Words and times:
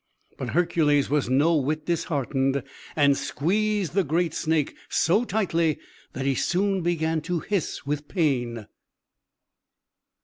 But 0.35 0.49
Hercules 0.57 1.11
was 1.11 1.29
no 1.29 1.55
whit 1.55 1.85
disheartened, 1.85 2.63
and 2.95 3.15
squeezed 3.15 3.93
the 3.93 4.03
great 4.03 4.33
snake 4.33 4.75
so 4.89 5.23
tightly 5.25 5.77
that 6.13 6.25
he 6.25 6.33
soon 6.33 6.81
began 6.81 7.21
to 7.21 7.39
hiss 7.41 7.85
with 7.85 8.07
pain. 8.07 8.65